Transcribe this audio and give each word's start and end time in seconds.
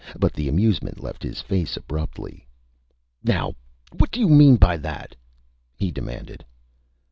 But 0.17 0.33
the 0.33 0.49
amusement 0.49 0.99
left 0.99 1.21
his 1.21 1.41
face 1.41 1.77
abruptly. 1.77 2.47
"Now... 3.23 3.53
what 3.95 4.09
do 4.09 4.19
you 4.19 4.29
mean 4.29 4.55
by 4.55 4.77
that?" 4.77 5.15
he 5.75 5.91
demanded. 5.91 6.43